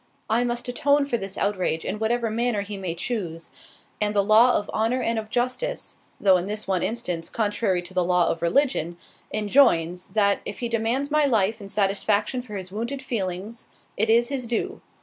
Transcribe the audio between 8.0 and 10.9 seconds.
law of religion) enjoins, that if he